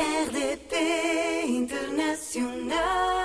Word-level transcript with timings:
RDP 0.00 1.44
Internacional. 1.46 3.20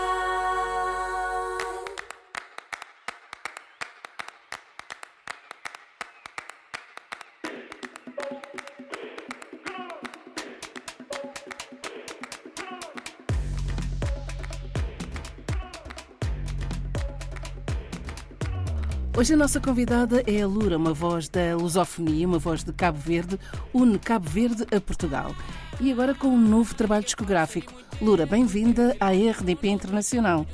Hoje 19.18 19.34
a 19.34 19.38
nossa 19.38 19.62
convidada 19.62 20.22
é 20.28 20.42
a 20.42 20.46
Lura, 20.46 20.76
uma 20.76 20.94
voz 20.94 21.30
da 21.30 21.56
lusofonia, 21.56 22.28
uma 22.28 22.38
voz 22.38 22.66
de 22.66 22.74
Cabo 22.74 23.00
Verde, 23.00 23.40
une 23.74 23.98
Cabo 23.98 24.30
Verde 24.30 24.68
a 24.76 24.82
Portugal. 24.82 25.34
E 25.80 25.92
agora 25.92 26.14
com 26.16 26.28
um 26.28 26.38
novo 26.38 26.74
trabalho 26.74 27.04
discográfico. 27.04 27.74
Lura, 28.02 28.26
bem-vinda 28.26 28.96
à 29.00 29.10
RDP 29.10 29.68
Internacional. 29.68 30.46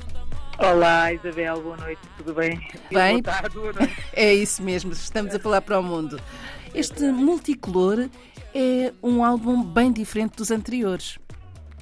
Olá, 0.58 1.12
Isabel, 1.12 1.60
boa 1.62 1.76
noite, 1.76 2.00
tudo 2.16 2.34
bem? 2.34 2.60
Bem. 2.90 3.22
Boa 3.22 3.22
tarde, 3.22 3.54
boa 3.56 3.72
noite. 3.72 3.96
É 4.12 4.34
isso 4.34 4.62
mesmo, 4.62 4.92
estamos 4.92 5.34
a 5.34 5.38
falar 5.38 5.60
para 5.62 5.78
o 5.78 5.82
mundo. 5.82 6.20
Este 6.74 7.04
multicolor 7.04 8.08
é 8.54 8.92
um 9.02 9.24
álbum 9.24 9.62
bem 9.62 9.92
diferente 9.92 10.36
dos 10.36 10.50
anteriores. 10.50 11.18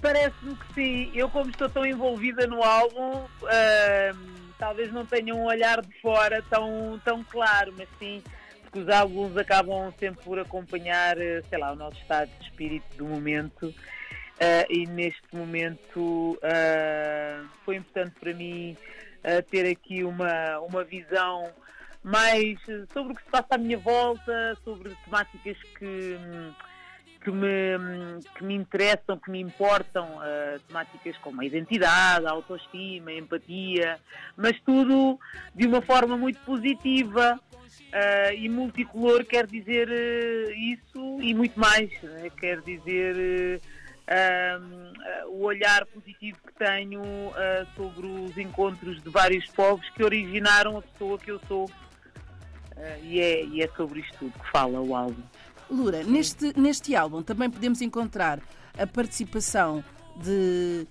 Parece-me 0.01 0.55
que 0.55 0.75
sim. 0.75 1.11
Eu, 1.15 1.29
como 1.29 1.51
estou 1.51 1.69
tão 1.69 1.85
envolvida 1.85 2.47
no 2.47 2.63
álbum, 2.63 3.25
ahm, 3.43 4.17
talvez 4.59 4.93
não 4.93 5.05
tenha 5.05 5.35
um 5.35 5.45
olhar 5.45 5.83
de 5.83 6.01
fora 6.01 6.43
tão, 6.49 7.01
tão 7.05 7.25
claro, 7.25 7.75
mas 7.77 7.89
sim, 7.99 8.23
porque 8.71 8.79
os 8.79 8.89
álbuns 8.89 9.37
acabam 9.37 9.93
sempre 9.99 10.23
por 10.25 10.39
acompanhar, 10.39 11.21
eh, 11.21 11.43
sei 11.49 11.59
lá, 11.59 11.73
o 11.73 11.77
nosso 11.77 11.99
estado 11.99 12.31
de 12.39 12.45
espírito 12.45 12.97
do 12.97 13.05
momento. 13.05 13.75
Ah, 14.41 14.65
e 14.71 14.87
neste 14.87 15.35
momento 15.35 16.39
ah, 16.43 17.45
foi 17.65 17.77
importante 17.77 18.15
para 18.19 18.33
mim 18.33 18.77
ah, 19.25 19.43
ter 19.43 19.69
aqui 19.69 20.05
uma, 20.05 20.61
uma 20.61 20.85
visão 20.85 21.51
mais 22.03 22.59
sobre 22.93 23.13
o 23.13 23.17
que 23.17 23.23
se 23.23 23.31
passa 23.31 23.49
à 23.51 23.59
minha 23.59 23.77
volta, 23.77 24.57
sobre 24.65 24.95
temáticas 25.05 25.59
que, 25.79 26.17
que, 27.23 27.31
me, 27.31 28.23
que 28.35 28.45
me 28.45 28.55
interessam, 28.55 29.19
que 29.19 29.31
me 29.31 29.41
importam, 29.41 30.09
temáticas 30.67 31.19
como 31.19 31.43
a 31.43 31.45
identidade, 31.45 32.25
a 32.25 32.31
autoestima, 32.31 33.11
a 33.11 33.19
empatia, 33.19 33.99
mas 34.35 34.59
tudo 34.61 35.21
de 35.55 35.67
uma 35.67 35.83
forma 35.83 36.17
muito 36.17 36.41
positiva. 36.41 37.39
Ah, 37.93 38.33
e 38.35 38.49
multicolor 38.49 39.25
quer 39.25 39.47
dizer 39.47 39.89
eh, 39.91 40.53
isso 40.55 41.21
e 41.21 41.35
muito 41.35 41.59
mais. 41.59 41.91
né? 42.03 42.31
Quer 42.39 42.61
dizer 42.63 43.61
ah, 44.07 44.61
o 45.29 45.45
olhar 45.45 45.87
positivo 45.87 46.39
que 46.47 46.53
tenho 46.55 47.03
sobre 47.77 48.07
os 48.07 48.37
encontros 48.37 49.03
de 49.03 49.11
vários 49.11 49.47
povos 49.53 49.89
que 49.91 50.03
originaram 50.03 50.79
a 50.79 50.83
pessoa 50.83 51.19
que 51.19 51.31
eu 51.31 51.41
sou. 51.47 51.71
E, 53.03 53.21
é, 53.21 53.45
e 53.45 53.63
é 53.63 53.69
sobre 53.77 54.01
isto 54.01 54.17
tudo 54.19 54.33
que 54.33 54.51
fala 54.51 54.81
o 54.81 54.97
álbum. 54.97 55.23
Lura, 55.71 56.03
neste, 56.03 56.59
neste 56.59 56.97
álbum 56.97 57.23
também 57.23 57.51
podemos 57.51 57.83
encontrar 57.83 58.41
a 58.79 58.87
participação 58.87 59.85
de 60.17 60.87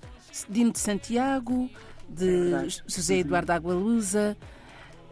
Dino 0.48 0.72
de 0.72 0.80
Santiago, 0.80 1.68
É 1.74 2.14
de 2.14 2.26
verdade. 2.26 2.84
José 2.88 3.16
Eduardo 3.16 3.52
Agualusa. 3.52 4.38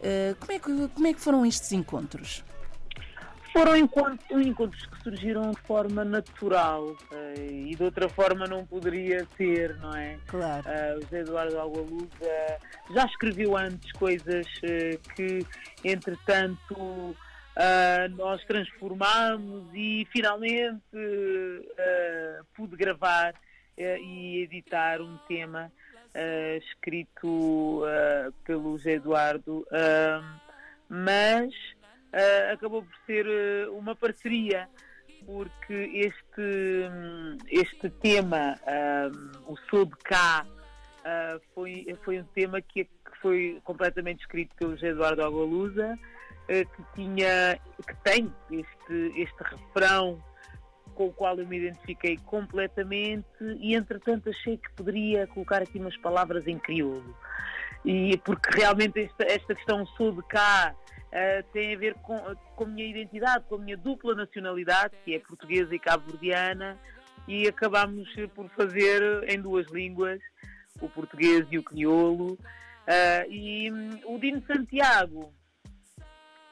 Eh, 0.02 0.34
como, 0.38 0.52
é 0.52 0.58
que, 0.58 0.88
como 0.88 1.06
é 1.06 1.14
que 1.14 1.20
foram 1.20 1.44
estes 1.44 1.72
encontros? 1.72 2.44
Foram 3.52 3.74
encontros, 3.76 4.46
encontros 4.46 4.86
que 4.86 5.02
surgiram 5.02 5.50
de 5.50 5.60
forma 5.62 6.04
natural 6.04 6.94
ah, 7.10 7.34
e 7.40 7.74
de 7.74 7.82
outra 7.82 8.08
forma 8.08 8.46
não 8.46 8.64
poderia 8.64 9.26
ser, 9.36 9.76
não 9.78 9.96
é? 9.96 10.18
Claro. 10.26 10.64
O 10.98 11.02
José 11.02 11.20
Eduardo 11.20 11.58
Agualusa 11.58 12.58
já 12.94 13.04
escreveu 13.06 13.56
antes 13.56 13.90
coisas 13.92 14.46
eh, 14.62 14.98
que, 15.16 15.44
entretanto, 15.82 17.16
ah, 17.56 18.06
nós 18.10 18.44
transformámos 18.44 19.64
e 19.74 20.06
finalmente 20.12 20.82
pude 22.54 22.76
gravar 22.76 23.34
eh, 23.78 24.00
e 24.00 24.42
editar 24.42 25.00
um 25.00 25.16
tema 25.28 25.70
ah, 26.18 26.56
escrito 26.56 27.84
ah, 27.84 28.30
pelo 28.44 28.76
José 28.76 28.94
Eduardo, 28.94 29.66
ah, 29.72 30.40
mas 30.88 31.52
acabou 32.52 32.82
por 32.82 32.96
ser 33.06 33.26
eh, 33.26 33.68
uma 33.68 33.94
parceria 33.94 34.66
porque 35.26 35.90
este, 35.94 36.88
este 37.50 37.90
tema, 37.90 38.58
o 39.46 39.54
Sou 39.68 39.84
de 39.84 39.96
Cá, 39.98 40.46
foi, 41.54 41.86
foi 42.02 42.20
um 42.20 42.24
tema 42.24 42.62
que, 42.62 42.84
que 42.84 43.18
foi 43.20 43.60
completamente 43.62 44.20
escrito 44.20 44.56
pelo 44.56 44.74
José 44.74 44.88
Eduardo 44.88 45.22
Agualusa, 45.22 45.98
eh, 46.48 46.64
que 46.64 46.82
tinha, 46.94 47.60
que 47.86 47.94
tem 48.02 48.32
este, 48.50 49.20
este 49.20 49.42
refrão 49.42 50.18
com 50.98 51.06
o 51.06 51.12
qual 51.12 51.38
eu 51.38 51.46
me 51.46 51.58
identifiquei 51.58 52.18
completamente 52.26 53.24
e 53.60 53.76
entretanto 53.76 54.28
achei 54.28 54.56
que 54.56 54.68
poderia 54.72 55.28
colocar 55.28 55.62
aqui 55.62 55.78
umas 55.78 55.96
palavras 55.98 56.44
em 56.48 56.58
crioulo. 56.58 57.16
E 57.84 58.18
porque 58.18 58.58
realmente 58.58 58.98
esta, 58.98 59.22
esta 59.22 59.54
questão 59.54 59.86
sou 59.86 60.10
de 60.10 60.22
cá 60.24 60.74
eh, 61.12 61.44
tem 61.52 61.72
a 61.72 61.78
ver 61.78 61.94
com, 62.02 62.18
com 62.56 62.64
a 62.64 62.66
minha 62.66 62.84
identidade, 62.84 63.44
com 63.48 63.54
a 63.54 63.58
minha 63.58 63.76
dupla 63.76 64.12
nacionalidade, 64.16 64.92
que 65.04 65.14
é 65.14 65.20
portuguesa 65.20 65.72
e 65.72 65.78
cabo-verdiana, 65.78 66.76
e 67.28 67.46
acabámos 67.46 68.08
por 68.34 68.48
fazer 68.50 69.00
em 69.28 69.40
duas 69.40 69.68
línguas, 69.68 70.20
o 70.80 70.88
português 70.88 71.46
e 71.48 71.58
o 71.58 71.62
crioulo. 71.62 72.36
Ah, 72.88 73.24
e 73.28 73.70
hum, 73.70 74.00
o 74.04 74.18
Dino 74.18 74.42
Santiago 74.48 75.32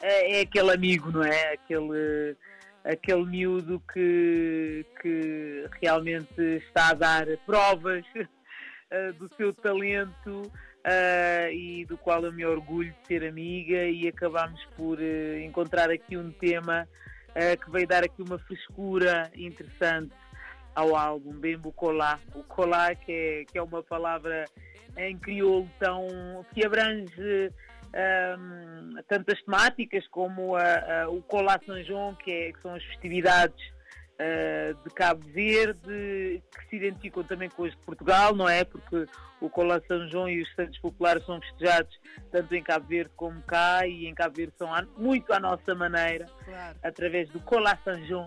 é, 0.00 0.38
é 0.38 0.40
aquele 0.42 0.70
amigo, 0.70 1.10
não 1.10 1.24
é? 1.24 1.54
Aquele, 1.54 2.36
aquele 2.86 3.24
miúdo 3.24 3.82
que, 3.92 4.86
que 5.00 5.68
realmente 5.82 6.40
está 6.40 6.90
a 6.90 6.94
dar 6.94 7.26
provas 7.44 8.04
ah, 8.90 9.12
do 9.18 9.28
seu 9.36 9.52
talento 9.52 10.50
ah, 10.84 11.50
e 11.50 11.84
do 11.84 11.98
qual 11.98 12.24
eu 12.24 12.32
me 12.32 12.44
orgulho 12.44 12.94
de 13.02 13.06
ser 13.06 13.24
amiga 13.24 13.84
e 13.84 14.08
acabámos 14.08 14.64
por 14.76 14.98
eh, 15.00 15.44
encontrar 15.44 15.90
aqui 15.90 16.16
um 16.16 16.30
tema 16.30 16.88
ah, 17.34 17.56
que 17.56 17.70
veio 17.70 17.88
dar 17.88 18.04
aqui 18.04 18.22
uma 18.22 18.38
frescura 18.38 19.30
interessante 19.34 20.14
ao 20.74 20.94
álbum, 20.94 21.32
bem 21.32 21.58
o 21.64 21.72
colá. 21.72 22.20
O 22.34 22.42
colá 22.44 22.94
que 22.94 23.10
é, 23.10 23.44
que 23.50 23.58
é 23.58 23.62
uma 23.62 23.82
palavra 23.82 24.44
em 24.96 25.18
crioulo 25.18 25.68
tão, 25.78 26.06
que 26.54 26.64
abrange 26.64 27.50
ahm, 27.96 29.00
tantas 29.08 29.40
temáticas 29.42 30.06
como 30.08 30.54
a- 30.56 31.02
a- 31.04 31.08
o 31.08 31.22
Colá 31.22 31.58
São 31.64 31.82
João, 31.82 32.14
que, 32.14 32.30
é- 32.30 32.52
que 32.52 32.60
são 32.60 32.74
as 32.74 32.82
festividades 32.84 33.56
ah, 34.18 34.72
de 34.82 34.94
Cabo 34.94 35.26
Verde, 35.28 36.42
que 36.50 36.68
se 36.70 36.76
identificam 36.76 37.22
também 37.22 37.50
com 37.50 37.64
as 37.66 37.72
de 37.72 37.76
Portugal, 37.84 38.34
não 38.34 38.48
é? 38.48 38.64
Porque 38.64 39.04
o 39.42 39.50
Colá 39.50 39.78
São 39.86 40.08
João 40.08 40.26
e 40.26 40.40
os 40.40 40.54
Santos 40.54 40.78
Populares 40.78 41.22
são 41.26 41.38
festejados 41.38 41.94
tanto 42.32 42.54
em 42.54 42.62
Cabo 42.62 42.86
Verde 42.86 43.10
como 43.14 43.42
cá, 43.42 43.86
e 43.86 44.06
em 44.06 44.14
Cabo 44.14 44.34
Verde 44.36 44.54
são 44.56 44.70
muito 44.96 45.30
à 45.34 45.38
nossa 45.38 45.74
maneira 45.74 46.24
Claro. 46.46 46.78
através 46.82 47.28
do 47.28 47.40
Colá 47.40 47.78
São 47.84 47.94
João. 48.06 48.24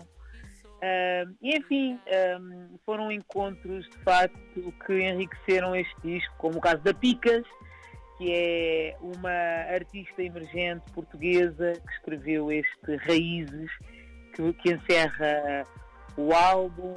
E 1.42 1.56
enfim, 1.56 1.98
ahm, 2.06 2.76
foram 2.86 3.10
encontros 3.10 3.84
de 3.90 3.98
facto 4.04 4.72
que 4.86 4.92
enriqueceram 5.02 5.74
este 5.74 5.94
disco, 6.04 6.32
como 6.38 6.58
o 6.58 6.60
caso 6.60 6.78
da 6.84 6.94
Picas, 6.94 7.44
que 8.20 8.30
é 8.34 8.96
uma 9.00 9.30
artista 9.74 10.22
emergente 10.22 10.84
portuguesa 10.92 11.72
que 11.72 11.92
escreveu 11.94 12.52
este 12.52 12.96
Raízes, 12.96 13.70
que, 14.34 14.52
que 14.52 14.74
encerra 14.74 15.64
o 16.18 16.34
álbum, 16.34 16.92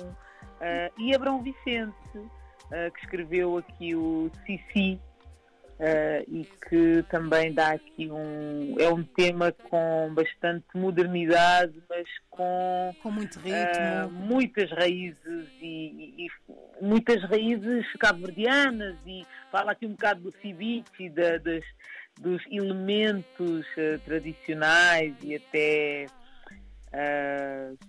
ah, 0.59 0.91
e 0.97 1.15
Abrão 1.15 1.41
Vicente, 1.41 1.95
ah, 2.73 2.91
que 2.93 2.99
escreveu 3.05 3.57
aqui 3.57 3.95
o 3.95 4.29
Sissi, 4.45 4.99
ah, 5.79 6.23
e 6.27 6.45
que 6.69 7.03
também 7.09 7.51
dá 7.53 7.71
aqui 7.71 8.09
um. 8.11 8.75
É 8.79 8.89
um 8.91 9.03
tema 9.03 9.51
com 9.69 10.11
bastante 10.13 10.65
modernidade, 10.75 11.73
mas 11.89 12.05
com 12.29 12.93
Com 13.01 13.11
muito 13.11 13.37
ritmo. 13.39 13.57
ah, 13.57 14.07
muitas 14.11 14.69
raízes 14.71 15.47
e, 15.61 15.65
e- 15.65 16.25
e 16.25 16.85
muitas 16.85 17.21
raízes 17.23 17.85
cabo-verdianas 17.99 18.95
e 19.05 19.25
fala 19.51 19.71
aqui 19.71 19.85
um 19.85 19.91
bocado 19.91 20.21
do 20.21 20.31
cibite, 20.41 21.09
da- 21.09 21.37
das, 21.37 21.63
dos 22.19 22.41
elementos 22.51 23.65
ah, 23.77 23.99
tradicionais 24.05 25.13
e 25.21 25.35
até 25.35 26.05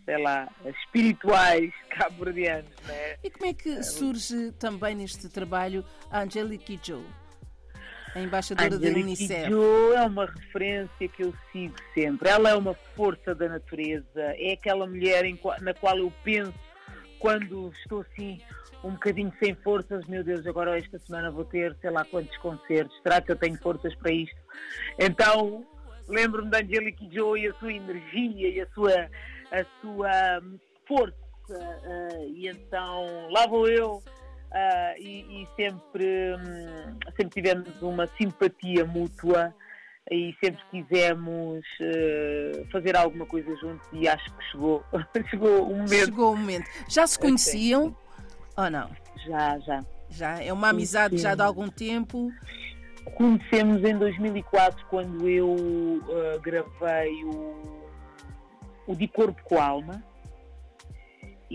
sei 0.07 0.17
lá, 0.19 0.49
espirituais 0.65 1.71
cabo-verdianos, 1.91 2.71
né? 2.87 3.17
E 3.23 3.31
como 3.31 3.47
é 3.51 3.53
que 3.55 3.83
surge 3.83 4.51
também 4.53 4.95
neste 4.95 5.29
trabalho 5.29 5.85
a 6.11 6.23
Angelique 6.23 6.81
Joe, 6.83 7.05
a 8.15 8.21
embaixadora 8.21 8.71
da 8.71 8.77
Angelique 8.77 9.03
Unicef? 9.03 9.43
Kidjo 9.45 9.93
é 9.95 10.03
uma 10.03 10.27
referência 10.27 11.09
que 11.09 11.25
eu 11.25 11.35
sigo 11.53 11.75
sempre. 11.93 12.29
Ela 12.29 12.51
é 12.51 12.55
uma 12.55 12.75
força 12.95 13.35
da 13.35 13.49
natureza, 13.49 14.07
é 14.15 14.53
aquela 14.53 14.87
mulher 14.87 15.25
em 15.25 15.39
na 15.61 15.75
qual 15.75 15.99
eu 15.99 16.13
penso 16.23 16.55
quando 17.19 17.73
estou 17.83 18.03
assim 18.03 18.41
um 18.83 18.93
bocadinho 18.93 19.33
sem 19.39 19.55
forças, 19.55 20.07
meu 20.07 20.23
Deus, 20.23 20.47
agora 20.47 20.79
esta 20.79 20.99
semana 20.99 21.31
vou 21.31 21.45
ter 21.45 21.75
sei 21.81 21.91
lá 21.91 22.05
quantos 22.05 22.37
concertos, 22.37 22.95
será 23.03 23.21
que 23.21 23.33
eu 23.33 23.37
tenho 23.37 23.57
forças 23.59 23.95
para 23.95 24.13
isto? 24.13 24.37
Então 24.99 25.67
lembro-me 26.09 26.51
da 26.51 26.59
Angelique 26.59 27.09
Joe 27.11 27.41
e 27.41 27.49
a 27.49 27.55
sua 27.55 27.73
energia 27.73 28.49
e 28.49 28.61
a 28.61 28.67
sua, 28.69 29.11
a 29.51 29.65
sua 29.81 30.43
força. 30.87 31.25
Uh, 31.49 32.29
e 32.35 32.49
então 32.49 33.31
lá 33.31 33.47
vou 33.47 33.69
eu. 33.69 34.03
Uh, 34.55 35.03
e, 35.03 35.43
e, 35.43 35.49
sempre, 35.57 36.37
um, 36.37 36.99
sempre 37.17 37.29
tivemos 37.43 37.83
uma 37.83 38.07
simpatia 38.17 38.85
mútua 38.85 39.53
e 40.09 40.33
sempre 40.39 40.63
quisemos 40.71 41.65
uh, 41.81 42.71
fazer 42.71 42.97
alguma 42.97 43.27
coisa 43.27 43.53
juntos 43.57 43.85
e 43.93 44.07
acho 44.07 44.25
que 44.33 44.45
chegou, 44.53 44.85
chegou 45.29 45.65
o 45.65 45.75
momento. 45.75 46.05
Chegou 46.05 46.33
o 46.33 46.37
momento. 46.37 46.71
Já 46.89 47.05
se 47.05 47.19
conheciam 47.19 47.97
ou 48.57 48.71
não? 48.71 48.89
Já, 49.27 49.59
já. 49.59 49.81
Já? 50.09 50.41
É 50.41 50.53
uma 50.53 50.69
amizade 50.69 51.19
já 51.19 51.35
de 51.35 51.43
algum 51.43 51.69
tempo? 51.69 52.31
Conhecemos 53.17 53.83
em 53.83 53.99
2004 53.99 54.87
quando 54.87 55.29
eu 55.29 55.49
uh, 55.49 56.41
gravei 56.41 57.25
o, 57.25 57.89
o 58.87 58.95
De 58.95 59.09
Corpo 59.09 59.43
com 59.43 59.61
Alma 59.61 60.01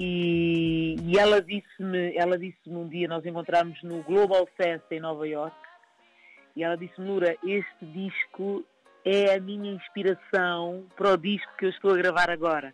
e, 0.01 0.95
e 1.03 1.19
ela 1.19 1.41
disse-me 1.41 2.15
ela 2.15 2.37
disse-me 2.37 2.77
um 2.77 2.87
dia, 2.87 3.05
nós 3.05 3.25
encontramos 3.25 3.77
no 3.83 4.01
Global 4.03 4.47
Fest 4.55 4.85
em 4.91 5.01
Nova 5.01 5.27
York 5.27 5.53
e 6.55 6.63
ela 6.63 6.77
disse-me, 6.77 7.05
Nura, 7.05 7.35
este 7.43 7.85
disco 7.85 8.63
é 9.03 9.35
a 9.35 9.41
minha 9.41 9.73
inspiração 9.73 10.85
para 10.95 11.11
o 11.11 11.17
disco 11.17 11.51
que 11.57 11.65
eu 11.65 11.69
estou 11.69 11.91
a 11.91 11.97
gravar 11.97 12.29
agora. 12.29 12.73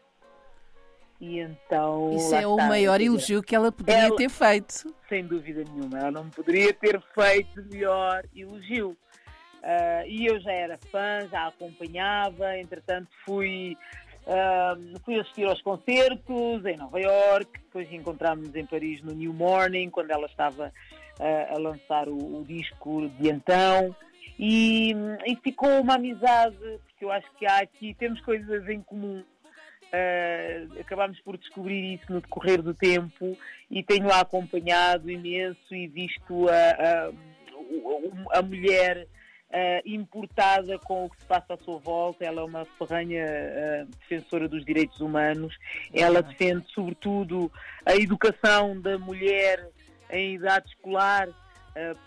E 1.20 1.40
então. 1.40 2.12
Isso 2.16 2.36
é 2.36 2.46
o 2.46 2.58
maior 2.58 3.02
elogio 3.02 3.42
que 3.42 3.56
ela 3.56 3.72
poderia 3.72 4.08
ela, 4.08 4.16
ter 4.16 4.30
feito. 4.30 4.94
Sem 5.10 5.26
dúvida 5.26 5.64
nenhuma. 5.64 5.98
Ela 5.98 6.12
não 6.12 6.30
poderia 6.30 6.74
ter 6.74 7.02
feito 7.16 7.64
melhor 7.72 8.24
elogio. 8.36 8.96
Uh, 9.64 10.06
e 10.06 10.28
eu 10.28 10.40
já 10.42 10.52
era 10.52 10.78
fã, 10.92 11.28
já 11.32 11.48
acompanhava, 11.48 12.56
entretanto 12.56 13.10
fui, 13.26 13.76
fui 15.04 15.20
assistir 15.20 15.46
aos 15.46 15.62
concertos 15.62 16.66
em 16.66 16.78
Nova 16.78 17.00
York, 17.00 17.52
depois 17.60 17.92
encontramos 17.92 18.56
em 18.56 18.66
Paris 18.66 19.02
no 19.04 19.14
New 19.14 19.34
Morning, 19.34 19.90
quando 19.90 20.12
ela 20.12 20.26
estava 20.26 20.74
uh, 21.20 21.56
a 21.56 21.60
lançar 21.60 22.10
o, 22.10 22.40
o, 22.40 22.44
disco 22.44 23.10
de 23.20 23.30
então. 23.30 23.96
E, 24.38 24.94
e 25.26 25.36
ficou 25.38 25.82
uma 25.82 25.96
amizade, 25.96 26.58
porque 26.58 27.06
eu 27.06 27.12
acho 27.12 27.28
que 27.38 27.46
há 27.46 27.60
aqui, 27.60 27.94
temos 27.94 28.20
coisas 28.22 28.68
em 28.68 28.82
comum 28.82 29.24
Uh, 29.86 30.82
acabámos 30.82 31.18
por 31.22 31.38
descobrir 31.38 31.94
isso 31.94 32.12
no 32.12 32.20
decorrer 32.20 32.62
do 32.62 32.74
tempo 32.74 33.38
e 33.72 33.82
tenho-a 33.82 34.20
acompanhado 34.20 35.10
imenso 35.10 35.74
e 35.74 35.88
visto 35.88 36.50
a, 36.50 37.14
a, 38.34 38.40
a 38.40 38.42
mulher 38.42 39.08
uh, 39.56 39.82
importada 39.86 40.78
com 40.80 41.06
o 41.06 41.10
que 41.10 41.20
se 41.22 41.26
passa 41.26 41.54
à 41.54 41.58
sua 41.58 41.80
volta. 41.80 42.26
Ela 42.26 42.42
é 42.42 42.44
uma 42.44 42.66
ferranha 42.78 43.26
uh, 43.26 43.86
defensora 44.00 44.48
dos 44.48 44.66
direitos 44.66 45.00
humanos. 45.00 45.58
Ela 45.94 46.22
defende, 46.22 46.66
sobretudo, 46.74 47.52
a 47.86 47.96
educação 47.96 48.80
da 48.80 49.00
mulher 49.00 49.70
em 50.10 50.36
idade 50.36 50.68
escolar. 50.70 51.30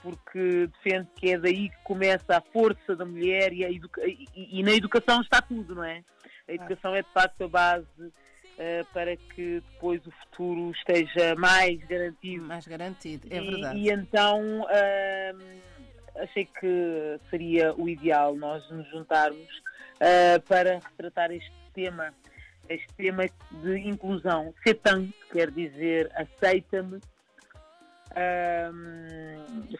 Porque 0.03 0.67
defende 0.83 1.09
que 1.15 1.31
é 1.31 1.39
daí 1.39 1.69
que 1.69 1.77
começa 1.85 2.39
a 2.39 2.41
força 2.41 2.97
da 2.97 3.05
mulher 3.05 3.53
e, 3.53 3.67
e, 3.67 4.61
e 4.61 4.63
na 4.63 4.73
educação 4.73 5.21
está 5.21 5.43
tudo, 5.43 5.75
não 5.75 5.85
é? 5.85 6.03
A 6.49 6.53
educação 6.55 6.95
é 6.95 7.03
de 7.03 7.13
facto 7.13 7.45
a 7.45 7.49
base 7.49 7.87
uh, 8.59 8.85
para 8.95 9.15
que 9.17 9.63
depois 9.73 10.01
o 10.07 10.11
futuro 10.11 10.71
esteja 10.71 11.35
mais 11.37 11.79
garantido. 11.85 12.45
Mais 12.45 12.67
garantido, 12.67 13.29
é 13.31 13.41
verdade. 13.41 13.79
E, 13.79 13.89
e 13.89 13.91
então 13.91 14.63
uh, 14.63 15.39
achei 16.21 16.47
que 16.47 17.21
seria 17.31 17.75
o 17.75 17.89
ideal 17.89 18.35
nós 18.35 18.69
nos 18.71 18.89
juntarmos 18.91 19.63
uh, 19.97 20.41
para 20.49 20.75
retratar 20.75 21.31
este 21.31 21.53
tema, 21.73 22.13
este 22.69 22.93
tema 22.95 23.25
de 23.63 23.79
inclusão. 23.79 24.55
Setan 24.63 25.09
quer 25.33 25.51
dizer 25.51 26.11
aceita-me. 26.15 27.01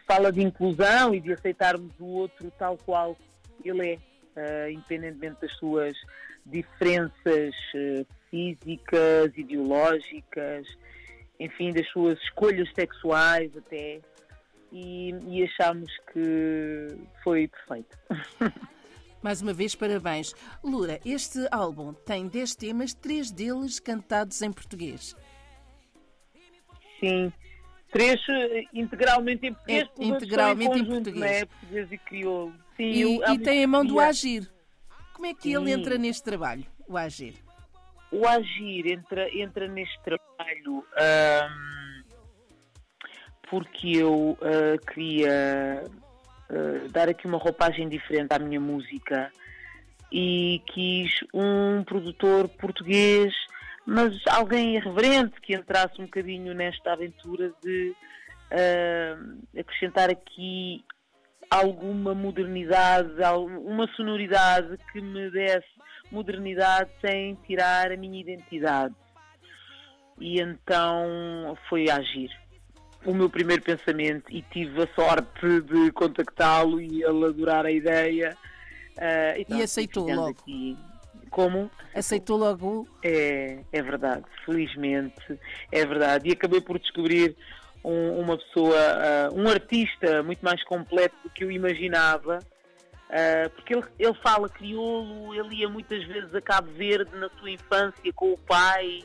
fala 0.07 0.31
de 0.31 0.41
inclusão 0.41 1.13
e 1.13 1.19
de 1.19 1.33
aceitarmos 1.33 1.91
o 1.99 2.05
outro 2.05 2.51
tal 2.57 2.77
qual 2.77 3.17
ele 3.63 3.93
é 3.93 3.95
uh, 3.95 4.69
independentemente 4.71 5.41
das 5.41 5.53
suas 5.53 5.97
diferenças 6.45 7.53
uh, 7.75 8.05
físicas, 8.29 9.31
ideológicas, 9.35 10.67
enfim, 11.39 11.71
das 11.71 11.87
suas 11.89 12.19
escolhas 12.19 12.69
sexuais 12.73 13.55
até. 13.55 14.01
E, 14.71 15.11
e 15.27 15.43
achamos 15.43 15.91
que 16.13 16.87
foi 17.23 17.47
perfeito. 17.47 17.97
Mais 19.21 19.41
uma 19.41 19.51
vez, 19.51 19.75
parabéns. 19.75 20.33
Lura, 20.63 20.99
este 21.05 21.39
álbum 21.51 21.93
tem 21.93 22.27
10 22.27 22.55
temas, 22.55 22.93
três 22.93 23.31
deles 23.31 23.79
cantados 23.79 24.41
em 24.41 24.51
português. 24.51 25.15
Sim, 26.99 27.31
três 27.91 28.19
eh, 28.29 28.63
integralmente 28.73 29.47
em 29.47 29.53
português, 29.53 29.89
é, 29.99 30.03
integralmente 30.03 30.79
em, 30.79 30.85
conjunto, 30.85 31.09
em 31.09 31.13
português. 31.13 31.31
Né? 31.31 31.45
português 31.45 31.91
e 31.91 31.97
crioulo. 31.97 32.53
Sim, 32.77 32.83
e, 32.83 33.01
eu, 33.01 33.33
e 33.33 33.39
tem 33.39 33.63
a 33.63 33.67
mão 33.67 33.85
do 33.85 33.99
Agir. 33.99 34.49
Como 35.13 35.25
é 35.25 35.33
que 35.33 35.43
Sim. 35.43 35.57
ele 35.57 35.71
entra 35.71 35.97
neste 35.97 36.23
trabalho, 36.23 36.65
o 36.87 36.97
Agir? 36.97 37.35
O 38.11 38.25
Agir 38.25 38.91
entra, 38.91 39.29
entra 39.37 39.67
neste 39.67 40.01
trabalho 40.01 40.85
porque 43.49 43.97
eu 43.97 44.37
uh, 44.41 44.85
queria 44.93 45.83
uh, 46.49 46.89
dar 46.89 47.09
aqui 47.09 47.25
uma 47.25 47.37
roupagem 47.37 47.89
diferente 47.89 48.31
à 48.31 48.39
minha 48.39 48.59
música 48.59 49.31
e 50.11 50.61
quis 50.67 51.11
um 51.33 51.83
produtor 51.83 52.47
português, 52.47 53.33
mas 53.85 54.13
alguém 54.27 54.75
irreverente 54.75 55.39
que 55.41 55.55
entrasse 55.55 55.99
um 55.99 56.05
bocadinho 56.05 56.53
nesta 56.53 56.93
aventura 56.93 57.51
de 57.63 57.93
uh, 58.51 59.59
acrescentar 59.59 60.09
aqui 60.09 60.83
alguma 61.49 62.13
modernidade, 62.13 63.09
uma 63.65 63.87
sonoridade 63.95 64.77
que 64.91 65.01
me 65.01 65.31
desse 65.31 65.79
modernidade 66.11 66.89
sem 67.01 67.35
tirar 67.47 67.91
a 67.91 67.97
minha 67.97 68.19
identidade. 68.21 68.95
E 70.19 70.41
então 70.41 71.57
foi 71.69 71.89
agir. 71.89 72.29
O 73.05 73.13
meu 73.13 73.29
primeiro 73.29 73.61
pensamento 73.61 74.25
e 74.29 74.41
tive 74.41 74.83
a 74.83 74.87
sorte 74.93 75.61
de 75.61 75.91
contactá-lo 75.93 76.81
e 76.81 77.03
ele 77.03 77.25
adorar 77.25 77.65
a 77.65 77.71
ideia. 77.71 78.37
Uh, 78.97 79.45
e, 79.49 79.57
e 79.57 79.63
aceitou 79.63 80.07
logo. 80.09 80.37
Aqui. 80.41 80.77
Como? 81.29 81.71
Aceitou 81.95 82.37
logo? 82.37 82.87
É, 83.03 83.59
é 83.71 83.81
verdade, 83.81 84.25
felizmente, 84.45 85.39
é 85.71 85.85
verdade. 85.85 86.29
E 86.29 86.33
acabei 86.33 86.59
por 86.59 86.79
descobrir 86.79 87.35
um, 87.83 88.19
uma 88.19 88.37
pessoa, 88.37 88.75
uh, 89.31 89.39
um 89.39 89.47
artista 89.47 90.21
muito 90.23 90.43
mais 90.43 90.63
completo 90.65 91.15
do 91.23 91.29
que 91.29 91.43
eu 91.43 91.51
imaginava, 91.51 92.39
uh, 92.39 93.49
porque 93.51 93.75
ele, 93.75 93.83
ele 93.97 94.13
fala 94.15 94.49
crioulo, 94.49 95.33
ele 95.33 95.57
ia 95.57 95.69
muitas 95.69 96.03
vezes 96.05 96.33
a 96.33 96.41
Cabo 96.41 96.71
Verde 96.73 97.15
na 97.15 97.29
sua 97.39 97.51
infância 97.51 98.13
com 98.13 98.33
o 98.33 98.37
pai 98.37 99.03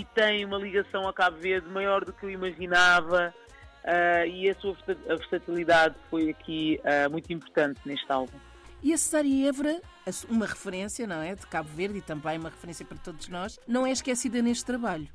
e 0.00 0.04
tem 0.14 0.44
uma 0.44 0.58
ligação 0.58 1.06
a 1.08 1.12
Cabo 1.12 1.38
Verde 1.38 1.68
maior 1.68 2.04
do 2.04 2.12
que 2.12 2.24
eu 2.24 2.30
imaginava. 2.30 3.34
Uh, 3.84 4.26
e 4.26 4.48
a 4.48 4.54
sua 4.54 4.74
versatilidade 5.06 5.94
foi 6.10 6.30
aqui 6.30 6.80
muito 7.10 7.30
importante 7.32 7.78
neste 7.84 8.10
álbum. 8.10 8.38
E 8.82 8.94
a 8.94 8.96
Cesária 8.96 9.48
Évora, 9.48 9.80
uma 10.30 10.46
referência, 10.46 11.06
não 11.06 11.20
é? 11.20 11.34
De 11.34 11.46
Cabo 11.46 11.68
Verde 11.68 11.98
e 11.98 12.00
também 12.00 12.38
uma 12.38 12.48
referência 12.48 12.84
para 12.84 12.96
todos 12.96 13.28
nós, 13.28 13.60
não 13.68 13.86
é 13.86 13.90
esquecida 13.90 14.40
neste 14.40 14.64
trabalho 14.64 15.06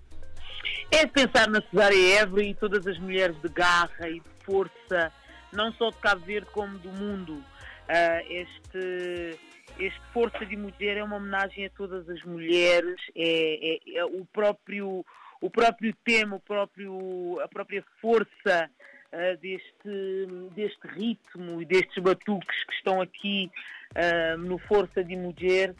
é 0.91 1.05
pensar 1.05 1.47
na 1.47 1.61
Cesária 1.61 2.19
Évora 2.19 2.43
e 2.43 2.53
todas 2.53 2.85
as 2.87 2.97
mulheres 2.99 3.39
de 3.41 3.49
garra 3.49 4.09
e 4.09 4.19
de 4.19 4.29
força, 4.43 5.11
não 5.51 5.71
só 5.73 5.89
de 5.89 5.97
Cabo 5.97 6.25
Verde 6.25 6.47
como 6.51 6.77
do 6.79 6.89
mundo. 6.89 7.33
Uh, 7.33 8.21
este, 8.29 9.39
este 9.77 10.01
Força 10.13 10.45
de 10.45 10.55
Mulher 10.55 10.97
é 10.97 11.03
uma 11.03 11.17
homenagem 11.17 11.65
a 11.65 11.69
todas 11.69 12.09
as 12.09 12.23
mulheres, 12.23 12.99
é, 13.15 13.75
é, 13.75 13.97
é 13.97 14.05
o, 14.05 14.25
próprio, 14.31 15.05
o 15.41 15.49
próprio 15.49 15.93
tema, 16.03 16.37
o 16.37 16.39
próprio, 16.39 17.39
a 17.41 17.47
própria 17.47 17.83
força 18.01 18.69
uh, 19.13 19.37
deste, 19.37 20.27
deste 20.55 20.87
ritmo 20.87 21.61
e 21.61 21.65
destes 21.65 22.01
batuques 22.01 22.63
que 22.65 22.73
estão 22.73 23.01
aqui 23.01 23.51
uh, 23.91 24.37
no 24.37 24.57
Força 24.57 25.03
de 25.03 25.15
Mulher 25.15 25.73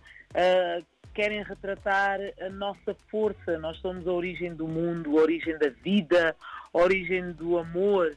querem 1.14 1.44
retratar 1.44 2.20
a 2.40 2.50
nossa 2.50 2.96
força. 3.10 3.58
Nós 3.60 3.78
somos 3.80 4.08
a 4.08 4.12
origem 4.12 4.54
do 4.54 4.68
mundo, 4.68 5.18
a 5.18 5.22
origem 5.24 5.58
da 5.58 5.70
vida, 5.70 6.36
a 6.74 6.78
origem 6.78 7.34
do 7.34 7.58
amor. 7.58 8.16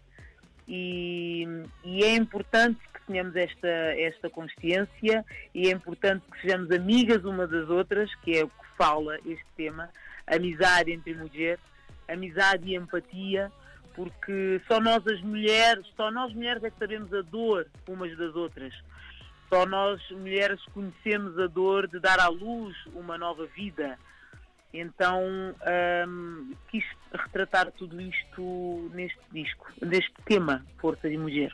E, 0.68 1.44
e, 1.84 2.04
é 2.04 2.14
importante 2.14 2.78
tenhamos 3.06 3.34
esta, 3.36 3.68
esta 3.68 4.30
consciência 4.30 5.24
e 5.54 5.68
é 5.68 5.70
importante 5.70 6.24
que 6.30 6.40
sejamos 6.40 6.70
amigas 6.70 7.24
uma 7.24 7.46
das 7.46 7.68
outras, 7.68 8.14
que 8.16 8.38
é 8.38 8.44
o 8.44 8.48
que 8.48 8.66
fala 8.76 9.16
este 9.26 9.46
tema, 9.56 9.88
amizade 10.26 10.92
entre 10.92 11.14
mulheres, 11.14 11.60
amizade 12.08 12.68
e 12.68 12.76
empatia, 12.76 13.50
porque 13.94 14.60
só 14.66 14.80
nós 14.80 15.06
as 15.06 15.20
mulheres, 15.22 15.86
só 15.96 16.10
nós 16.10 16.32
mulheres 16.32 16.64
é 16.64 16.70
que 16.70 16.78
sabemos 16.78 17.12
a 17.12 17.22
dor 17.22 17.66
umas 17.86 18.16
das 18.16 18.34
outras. 18.34 18.74
Só 19.48 19.66
nós 19.66 20.00
mulheres 20.10 20.60
conhecemos 20.72 21.38
a 21.38 21.46
dor 21.46 21.86
de 21.86 22.00
dar 22.00 22.18
à 22.18 22.28
luz 22.28 22.74
uma 22.94 23.18
nova 23.18 23.46
vida. 23.46 23.98
Então 24.72 25.20
hum, 26.08 26.54
quis 26.70 26.84
retratar 27.12 27.70
tudo 27.72 28.00
isto 28.00 28.90
neste 28.94 29.20
disco, 29.30 29.70
neste 29.82 30.14
tema, 30.24 30.64
Força 30.78 31.08
de 31.08 31.18
Mulher. 31.18 31.52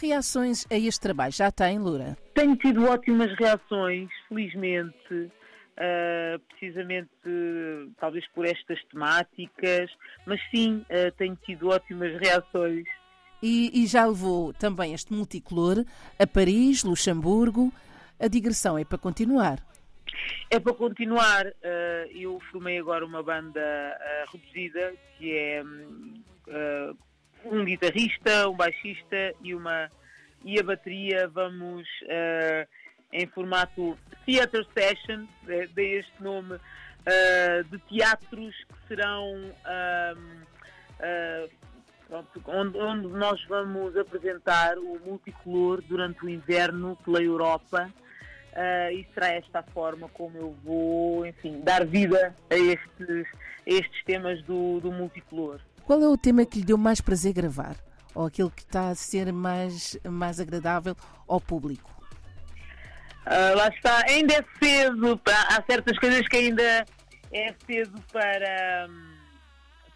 Reações 0.00 0.66
a 0.70 0.74
este 0.74 1.00
trabalho 1.00 1.32
já 1.32 1.50
tem, 1.50 1.78
Lura? 1.78 2.18
Tenho 2.34 2.54
tido 2.56 2.84
ótimas 2.84 3.32
reações, 3.38 4.10
felizmente, 4.28 5.14
uh, 5.14 6.38
precisamente 6.48 7.10
uh, 7.24 7.90
talvez 7.98 8.26
por 8.34 8.44
estas 8.44 8.82
temáticas, 8.86 9.90
mas 10.26 10.38
sim, 10.50 10.84
uh, 10.90 11.10
tenho 11.16 11.36
tido 11.44 11.68
ótimas 11.68 12.12
reações. 12.20 12.84
E, 13.42 13.82
e, 13.82 13.86
já 13.86 14.04
levou 14.06 14.52
também 14.52 14.92
este 14.92 15.12
multicolor 15.12 15.84
a 16.18 16.26
Paris, 16.26 16.84
Luxemburgo. 16.84 17.72
A 18.18 18.28
digressão 18.28 18.78
é 18.78 18.84
para 18.84 18.98
continuar. 18.98 19.62
É 20.50 20.58
para 20.58 20.72
continuar. 20.72 21.44
eu 22.14 22.40
formei 22.50 22.78
agora 22.78 23.04
uma 23.04 23.22
banda 23.22 23.60
reduzida 24.32 24.94
que 25.18 25.36
é 25.36 25.62
um 27.44 27.64
guitarrista, 27.64 28.48
um 28.48 28.56
baixista 28.56 29.34
e 29.42 29.54
uma 29.54 29.90
e 30.44 30.60
a 30.60 30.62
bateria 30.62 31.26
vamos 31.26 31.88
uh, 32.04 32.68
em 33.12 33.26
formato 33.26 33.98
Theater 34.24 34.64
Session, 34.72 35.26
dei 35.74 35.98
este 35.98 36.22
nome, 36.22 36.54
uh, 36.54 37.64
de 37.68 37.78
teatros 37.88 38.54
que 38.64 38.88
serão 38.88 39.34
uh, 39.34 41.50
pronto, 42.06 42.42
onde, 42.46 42.78
onde, 42.78 43.08
nós 43.08 43.44
vamos 43.48 43.96
apresentar 43.96 44.78
o 44.78 45.00
multicolor 45.04 45.82
durante 45.82 46.24
o 46.24 46.28
inverno 46.28 46.96
pela 47.04 47.20
Europa. 47.20 47.90
e 48.92 49.04
será 49.12 49.32
esta 49.32 49.58
a 49.58 49.62
forma 49.62 50.08
como 50.10 50.38
eu 50.38 50.56
vou, 50.64 51.26
enfim, 51.26 51.60
dar 51.60 51.84
vida 51.84 52.34
a 52.48 52.54
estes, 52.54 53.26
a 53.66 53.70
estes 53.70 54.04
temas 54.04 54.40
do, 54.42 54.80
do 54.80 54.92
multicolor. 54.92 55.60
Qual 55.86 56.02
é 56.02 56.08
o 56.08 56.18
tema 56.18 56.44
que 56.44 56.58
lhe 56.58 56.64
deu 56.64 56.76
mais 56.76 57.00
prazer 57.00 57.32
gravar? 57.32 57.76
Ou 58.12 58.26
aquele 58.26 58.50
que 58.50 58.62
está 58.62 58.88
a 58.88 58.94
ser 58.96 59.32
mais, 59.32 59.96
mais 60.02 60.40
agradável 60.40 60.96
ao 61.28 61.40
público? 61.40 61.94
Uh, 63.24 63.56
lá 63.56 63.68
está, 63.68 64.04
ainda 64.08 64.34
é 64.34 64.44
cedo, 64.58 65.20
há 65.24 65.62
certas 65.62 65.96
coisas 65.98 66.26
que 66.26 66.36
ainda 66.36 66.84
é 67.32 67.54
cedo 67.64 68.02
para, 68.12 68.88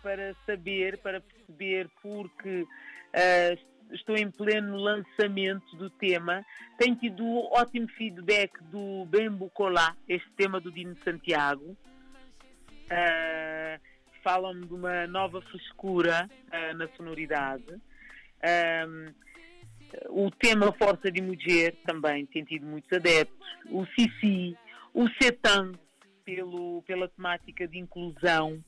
para 0.00 0.34
saber, 0.46 0.96
para 0.98 1.20
perceber, 1.20 1.90
porque 2.00 2.62
uh, 2.62 3.92
estou 3.92 4.16
em 4.16 4.30
pleno 4.30 4.76
lançamento 4.76 5.74
do 5.76 5.90
tema. 5.90 6.46
Tenho 6.78 6.94
tido 6.94 7.24
ótimo 7.52 7.88
feedback 7.96 8.52
do 8.64 9.06
Bembo 9.06 9.50
Colá, 9.50 9.96
este 10.08 10.30
tema 10.36 10.60
do 10.60 10.70
Dino 10.70 10.96
Santiago. 11.04 11.76
Uh, 12.92 13.89
falam 14.22 14.60
de 14.60 14.72
uma 14.72 15.06
nova 15.06 15.40
frescura 15.42 16.28
uh, 16.48 16.76
na 16.76 16.88
sonoridade. 16.96 17.64
Um, 18.86 19.12
o 20.08 20.30
tema 20.30 20.72
Força 20.72 21.10
de 21.10 21.20
Mulher 21.20 21.74
também 21.84 22.26
tem 22.26 22.44
tido 22.44 22.66
muitos 22.66 22.92
adeptos. 22.92 23.46
O 23.70 23.84
Sissi, 23.86 24.56
o 24.94 25.08
Setan, 25.20 25.72
pelo, 26.24 26.82
pela 26.82 27.08
temática 27.08 27.66
de 27.66 27.78
inclusão. 27.78 28.62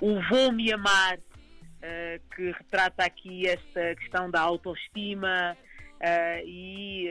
O 0.00 0.20
Vou 0.28 0.52
Me 0.52 0.72
Amar, 0.72 1.18
uh, 1.18 2.34
que 2.34 2.52
retrata 2.52 3.04
aqui 3.04 3.46
esta 3.46 3.94
questão 3.96 4.30
da 4.30 4.40
autoestima 4.40 5.56
uh, 5.56 6.46
e, 6.46 7.10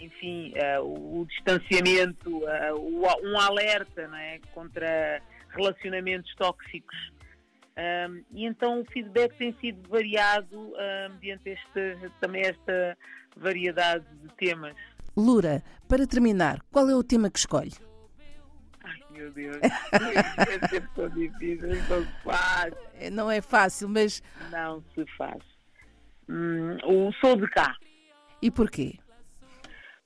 enfim, 0.00 0.52
o, 0.82 1.20
o, 1.20 1.26
distanciamento, 1.26 2.42
o, 2.76 3.06
um 3.24 3.40
alerta 3.40 4.06
não 4.06 4.18
é, 4.18 4.38
contra 4.52 5.22
relacionamentos 5.56 6.34
tóxicos. 6.36 6.96
Um, 7.78 8.24
e 8.32 8.46
então 8.46 8.80
o 8.80 8.84
feedback 8.86 9.36
tem 9.36 9.54
sido 9.60 9.88
variado 9.88 10.56
um, 10.58 11.12
mediante 11.14 11.50
este, 11.50 12.10
também 12.20 12.42
esta 12.42 12.96
variedade 13.36 14.06
de 14.22 14.34
temas. 14.36 14.74
Lura, 15.16 15.62
para 15.88 16.06
terminar, 16.06 16.60
qual 16.72 16.88
é 16.88 16.94
o 16.94 17.02
tema 17.02 17.30
que 17.30 17.38
escolhe? 17.38 17.72
Ai 18.82 19.00
meu 19.10 19.30
Deus, 19.32 19.56
é 19.62 20.68
sempre 20.68 20.90
tão 20.94 21.08
difícil, 21.10 21.68
não 21.68 22.04
se 22.04 22.22
faz. 22.22 22.74
É, 22.94 23.10
não 23.10 23.30
é 23.30 23.40
fácil, 23.40 23.88
mas. 23.88 24.22
Não 24.50 24.82
se 24.94 25.04
faz. 25.16 25.42
Hum, 26.28 26.78
o 26.84 27.12
Sou 27.20 27.36
de 27.36 27.48
Cá. 27.48 27.74
E 28.40 28.50
porquê? 28.50 28.98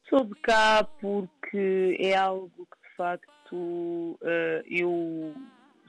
Sou 0.08 0.24
de 0.24 0.34
cá 0.40 0.82
porque 1.00 1.96
é 2.00 2.16
algo 2.16 2.50
que 2.66 2.88
de 2.88 2.96
facto 2.96 3.39
uh, 3.56 4.62
eu 4.66 5.34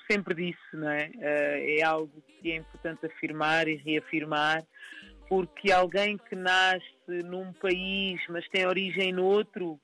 sempre 0.10 0.34
disse, 0.34 0.76
não 0.76 0.90
é? 0.90 1.10
Uh, 1.16 1.80
é 1.80 1.84
algo 1.84 2.12
que 2.28 2.52
é 2.52 2.58
importante 2.58 3.06
afirmar 3.06 3.68
e 3.68 3.76
reafirmar, 3.78 4.64
porque 5.30 5.72
alguém 5.72 6.18
que 6.18 6.36
nasce 6.36 6.84
num 7.08 7.54
país, 7.54 8.20
mas 8.30 8.48
tem 8.50 8.66
origem 8.66 9.14
no 9.14 9.24
outro, 9.24 9.80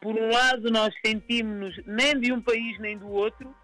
por 0.00 0.14
um 0.14 0.30
lado 0.30 0.70
nós 0.70 0.94
sentimos-nos 1.04 1.84
nem 1.86 2.18
de 2.18 2.32
um 2.32 2.40
país 2.40 2.78
nem 2.78 2.96
do 2.96 3.08
outro, 3.08 3.54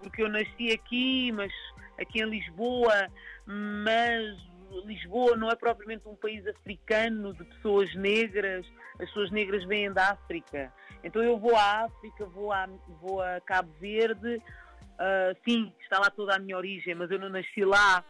porque 0.00 0.22
eu 0.22 0.28
nasci 0.28 0.72
aqui, 0.72 1.30
mas 1.32 1.52
aqui 2.00 2.20
em 2.20 2.28
Lisboa, 2.28 3.06
mas 3.46 4.51
Lisboa 4.80 5.36
não 5.36 5.50
é 5.50 5.54
propriamente 5.54 6.08
um 6.08 6.14
país 6.14 6.46
africano 6.46 7.32
de 7.34 7.44
pessoas 7.44 7.94
negras, 7.94 8.66
as 8.94 9.06
pessoas 9.08 9.30
negras 9.30 9.64
vêm 9.64 9.92
da 9.92 10.10
África. 10.10 10.72
Então 11.04 11.22
eu 11.22 11.38
vou 11.38 11.56
à 11.56 11.84
África, 11.84 12.24
vou 12.26 12.52
a, 12.52 12.66
vou 13.00 13.20
a 13.20 13.40
Cabo 13.40 13.70
Verde, 13.80 14.36
uh, 14.36 15.36
sim, 15.44 15.72
está 15.80 15.98
lá 15.98 16.10
toda 16.10 16.36
a 16.36 16.38
minha 16.38 16.56
origem, 16.56 16.94
mas 16.94 17.10
eu 17.10 17.18
não 17.18 17.28
nasci 17.28 17.64
lá, 17.64 18.04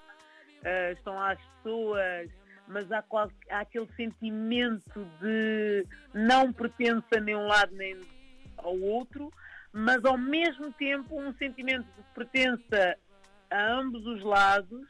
uh, 0.61 0.93
estão 0.93 1.15
lá 1.15 1.33
as 1.33 1.41
pessoas, 1.41 2.31
mas 2.69 2.91
há, 2.93 3.03
qual, 3.03 3.31
há 3.51 3.61
aquele 3.61 3.89
sentimento 3.97 5.07
de 5.21 5.87
não 6.13 6.53
pertença 6.53 7.21
nem 7.21 7.35
um 7.35 7.47
lado 7.47 7.75
nem 7.75 7.99
ao 8.59 8.79
outro, 8.79 9.33
mas 9.73 10.05
ao 10.05 10.19
mesmo 10.19 10.73
tempo 10.73 11.19
um 11.19 11.33
sentimento 11.35 11.87
de 11.97 12.03
pertença 12.15 12.97
a 13.51 13.73
ambos 13.73 14.07
os 14.07 14.23
lados 14.23 14.87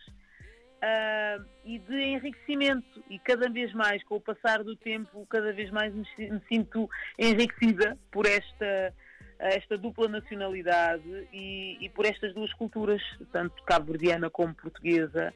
uh, 0.82 1.44
e 1.64 1.78
de 1.78 1.94
enriquecimento. 1.94 3.02
E 3.08 3.18
cada 3.18 3.48
vez 3.48 3.72
mais, 3.72 4.02
com 4.04 4.16
o 4.16 4.20
passar 4.20 4.62
do 4.62 4.76
tempo, 4.76 5.26
cada 5.30 5.52
vez 5.52 5.70
mais 5.70 5.94
me, 5.94 6.04
me 6.18 6.40
sinto 6.48 6.90
enriquecida 7.18 7.96
por 8.10 8.26
esta, 8.26 8.92
esta 9.38 9.78
dupla 9.78 10.08
nacionalidade 10.08 11.28
e, 11.32 11.78
e 11.80 11.88
por 11.88 12.04
estas 12.04 12.34
duas 12.34 12.52
culturas, 12.54 13.02
tanto 13.32 13.62
cabo-verdiana 13.64 14.28
como 14.28 14.54
portuguesa. 14.54 15.32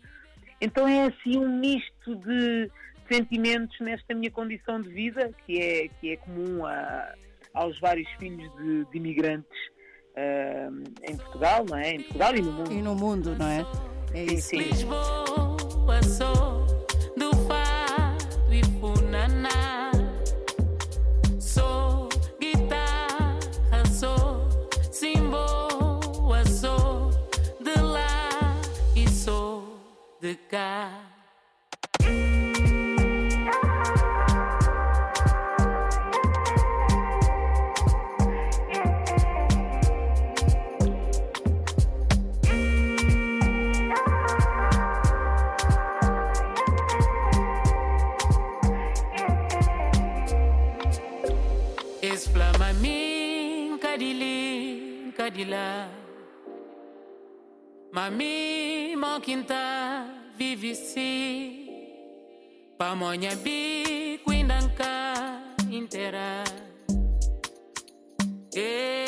Então 0.61 0.89
é 0.89 1.07
assim 1.07 1.39
um 1.39 1.59
misto 1.59 2.17
de 2.17 2.71
sentimentos 3.11 3.79
nesta 3.81 4.15
minha 4.15 4.31
condição 4.31 4.81
de 4.81 4.89
vida, 4.89 5.33
que 5.47 5.61
é, 5.61 5.89
que 6.01 6.13
é 6.13 6.17
comum 6.17 6.67
a, 6.67 7.15
aos 7.55 7.79
vários 7.79 8.11
filhos 8.19 8.51
de, 8.57 8.85
de 8.87 8.97
imigrantes 8.97 9.59
uh, 10.17 10.83
em 11.09 11.17
Portugal, 11.17 11.65
não 11.69 11.77
é? 11.77 11.91
Em 11.91 12.03
Portugal 12.03 12.35
e 12.35 12.43
no 12.43 12.53
mundo. 12.53 12.73
E 12.73 12.83
no 12.83 12.95
mundo, 12.97 13.37
não 13.37 13.47
é? 13.47 13.65
É 14.15 14.25
isso. 14.25 14.49
Sim, 14.49 15.36
lua 15.87 16.03
sou 16.03 16.67
do 17.17 17.31
fado 17.47 18.53
e 18.53 18.63
funaná. 18.81 19.93
Sou 21.39 22.09
guitarra, 22.41 23.87
sou 23.93 24.49
simboa, 24.91 26.45
sou 26.45 27.11
de 27.61 27.81
lá 27.81 28.29
e 28.97 29.09
sou 29.09 29.79
de 30.21 30.35
cá. 30.35 31.16
Mami 54.57 55.13
Kadila, 55.13 55.87
Mami 57.93 58.97
Mankinta 58.97 60.07
vive 60.39 60.71
ici, 60.71 61.69
pamoja 62.79 63.37
bikwindanka 63.37 64.93
intera. 65.71 66.45
eh. 68.57 69.06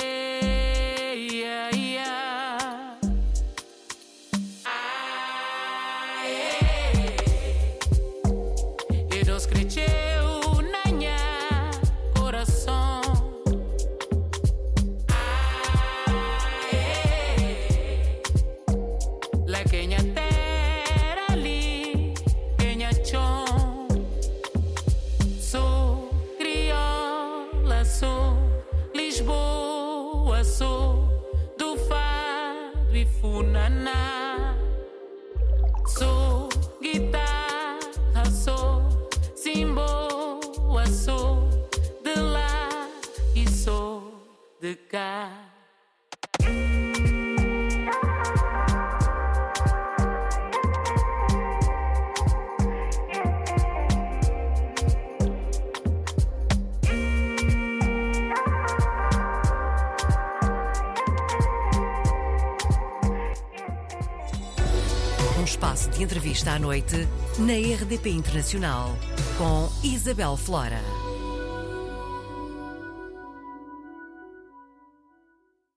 Entrevista 66.08 66.52
à 66.52 66.58
noite 66.58 67.06
na 67.38 67.52
RDP 67.52 68.08
Internacional 68.08 68.96
com 69.36 69.68
Isabel 69.84 70.38
Flora. 70.38 70.98